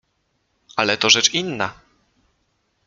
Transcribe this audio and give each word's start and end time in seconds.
"Ale 0.75 0.97
to 0.97 1.09
rzecz 1.09 1.33
inna." 1.33 1.73